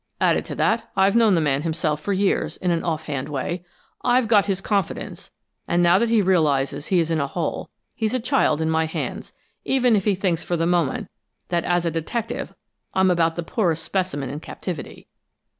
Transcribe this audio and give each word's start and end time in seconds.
Added 0.19 0.45
to 0.45 0.55
that, 0.55 0.89
I've 0.95 1.15
known 1.15 1.35
the 1.35 1.41
man 1.41 1.61
himself 1.61 2.01
for 2.01 2.11
years, 2.11 2.57
in 2.57 2.71
an 2.71 2.83
offhand 2.83 3.29
way. 3.29 3.63
I've 4.03 4.27
got 4.27 4.47
his 4.47 4.59
confidence, 4.59 5.29
and 5.67 5.83
now 5.83 5.99
that 5.99 6.09
he 6.09 6.23
realizes 6.23 6.87
he 6.87 6.99
is 6.99 7.11
in 7.11 7.19
a 7.19 7.27
hole, 7.27 7.69
he's 7.93 8.15
a 8.15 8.19
child 8.19 8.61
in 8.61 8.69
my 8.71 8.87
hands, 8.87 9.31
even 9.63 9.95
if 9.95 10.05
he 10.05 10.15
thinks 10.15 10.43
for 10.43 10.57
the 10.57 10.65
moment 10.65 11.07
that 11.49 11.65
as 11.65 11.85
a 11.85 11.91
detective 11.91 12.55
I'm 12.95 13.11
about 13.11 13.35
the 13.35 13.43
poorest 13.43 13.83
specimen 13.83 14.31
in 14.31 14.39
captivity. 14.39 15.07